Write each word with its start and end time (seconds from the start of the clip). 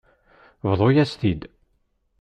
Bḍu-yas-t-id. 0.69 1.41